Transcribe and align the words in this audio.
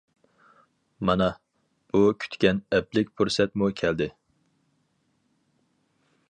مانا، 1.09 1.27
ئۇ 1.93 2.01
كۈتكەن 2.23 2.63
ئەپلىك 2.77 3.13
پۇرسەتمۇ 3.21 3.69
كەلدى! 3.83 4.09